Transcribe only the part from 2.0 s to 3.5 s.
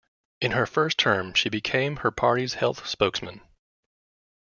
party's health spokesman.